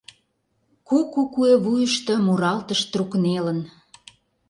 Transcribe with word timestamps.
Куку 0.87 1.21
куэ 1.33 1.53
вуйышто 1.63 2.13
Муралтыш 2.25 2.81
трук 2.91 3.11
нелын. 3.23 3.59